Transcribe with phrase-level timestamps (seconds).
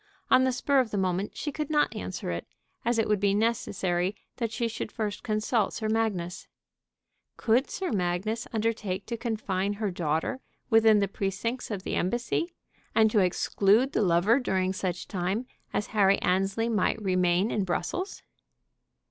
[0.31, 2.47] On the spur of the moment she could not answer it,
[2.83, 6.47] as it would be necessary that she should first consult Sir Magnus.
[7.37, 10.39] Could Sir Magnus undertake to confine her daughter
[10.71, 12.51] within the precincts of the Embassy,
[12.95, 18.23] and to exclude the lover during such time as Harry Annesley night remain in Brussels?